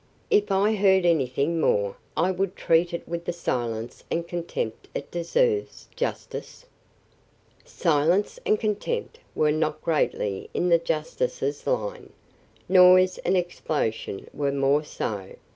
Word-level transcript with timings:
If 0.31 0.51
I 0.51 0.73
heard 0.73 1.05
anything 1.05 1.59
more, 1.59 1.95
I 2.17 2.31
would 2.31 2.55
treat 2.55 2.91
it 2.91 3.07
with 3.07 3.25
the 3.25 3.31
silence 3.33 4.03
and 4.09 4.27
contempt 4.27 4.87
it 4.95 5.11
deserves, 5.11 5.89
justice." 5.95 6.65
Silence 7.65 8.39
and 8.43 8.59
contempt 8.59 9.19
were 9.35 9.51
not 9.51 9.79
greatly 9.83 10.49
in 10.55 10.69
the 10.69 10.79
justice's 10.79 11.67
line; 11.67 12.11
noise 12.67 13.19
and 13.19 13.37
explosion 13.37 14.27
were 14.33 14.51
more 14.51 14.83
so. 14.83 15.35